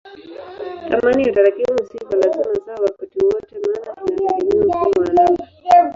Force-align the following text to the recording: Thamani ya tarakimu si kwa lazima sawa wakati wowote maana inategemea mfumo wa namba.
Thamani 0.89 1.23
ya 1.23 1.33
tarakimu 1.33 1.83
si 1.85 1.97
kwa 1.97 2.15
lazima 2.17 2.55
sawa 2.65 2.81
wakati 2.83 3.19
wowote 3.19 3.55
maana 3.55 4.11
inategemea 4.11 4.81
mfumo 4.81 5.01
wa 5.01 5.07
namba. 5.13 5.47